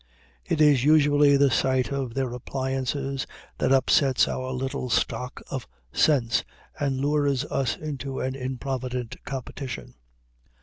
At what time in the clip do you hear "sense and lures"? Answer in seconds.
5.93-7.45